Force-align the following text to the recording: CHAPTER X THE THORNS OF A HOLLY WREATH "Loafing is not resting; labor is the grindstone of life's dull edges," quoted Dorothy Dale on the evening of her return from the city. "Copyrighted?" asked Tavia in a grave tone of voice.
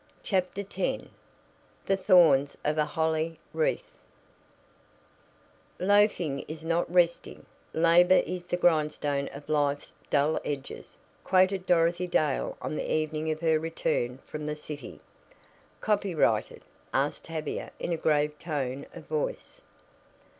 CHAPTER 0.23 0.61
X 0.67 1.03
THE 1.85 1.95
THORNS 1.95 2.57
OF 2.65 2.79
A 2.79 2.85
HOLLY 2.85 3.37
WREATH 3.53 3.91
"Loafing 5.77 6.39
is 6.47 6.65
not 6.65 6.91
resting; 6.91 7.45
labor 7.71 8.23
is 8.25 8.45
the 8.45 8.57
grindstone 8.57 9.27
of 9.27 9.47
life's 9.47 9.93
dull 10.09 10.39
edges," 10.43 10.97
quoted 11.23 11.67
Dorothy 11.67 12.07
Dale 12.07 12.57
on 12.63 12.75
the 12.77 12.91
evening 12.91 13.29
of 13.29 13.41
her 13.41 13.59
return 13.59 14.17
from 14.25 14.47
the 14.47 14.55
city. 14.55 15.01
"Copyrighted?" 15.81 16.65
asked 16.91 17.25
Tavia 17.25 17.69
in 17.79 17.91
a 17.93 17.97
grave 17.97 18.39
tone 18.39 18.87
of 18.95 19.05
voice. 19.05 19.61